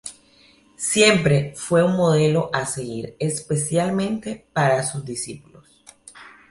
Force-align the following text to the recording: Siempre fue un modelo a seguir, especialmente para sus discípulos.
Siempre 0.77 1.53
fue 1.55 1.83
un 1.83 1.95
modelo 1.95 2.49
a 2.53 2.65
seguir, 2.65 3.15
especialmente 3.19 4.47
para 4.51 4.81
sus 4.81 5.05
discípulos. 5.05 5.83